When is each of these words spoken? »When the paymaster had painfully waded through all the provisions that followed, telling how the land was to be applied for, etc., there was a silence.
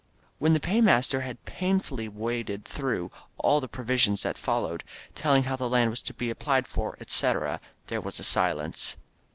»When 0.39 0.53
the 0.53 0.59
paymaster 0.59 1.21
had 1.21 1.45
painfully 1.45 2.07
waded 2.07 2.65
through 2.65 3.11
all 3.37 3.61
the 3.61 3.67
provisions 3.67 4.23
that 4.23 4.35
followed, 4.35 4.83
telling 5.13 5.43
how 5.43 5.55
the 5.55 5.69
land 5.69 5.91
was 5.91 6.01
to 6.01 6.13
be 6.15 6.31
applied 6.31 6.65
for, 6.67 6.97
etc., 6.99 7.61
there 7.85 8.01
was 8.01 8.19
a 8.19 8.23
silence. 8.23 8.97